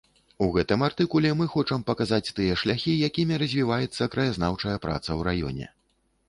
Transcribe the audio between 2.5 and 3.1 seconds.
шляхі,